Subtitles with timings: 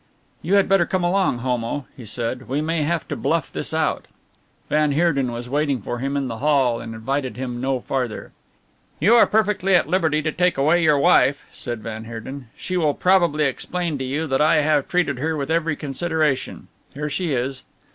[0.41, 4.07] "You had better come along, Homo," he said, "we may have to bluff this out."
[4.67, 8.31] Van Heerden was waiting for him in the hall and invited him no farther.
[8.99, 12.95] "You are perfectly at liberty to take away your wife," said van Heerden; "she will
[12.95, 16.67] probably explain to you that I have treated her with every consideration.
[16.95, 17.63] Here she is."